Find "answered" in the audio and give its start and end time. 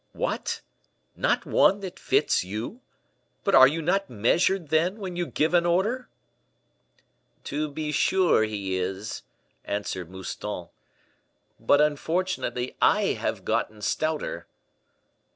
9.63-10.09